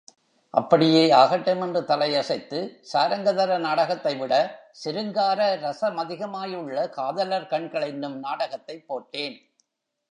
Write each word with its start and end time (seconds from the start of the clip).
அப்படியே 0.53 1.11
ஆகட்டும் 1.11 1.61
என்று 1.61 1.81
தலையசைத்து, 1.81 2.59
சாரங்கதர 2.93 3.59
நாடகத்தைவிடச் 3.59 4.49
சிருங்கார 4.73 5.39
ரசமதிகமாயுள்ள 5.63 6.89
காதலர் 6.89 7.47
கண்கள் 7.47 7.87
என்னும் 7.87 8.19
நாடகத்தைப் 8.19 8.87
போட்டேன்! 8.87 9.37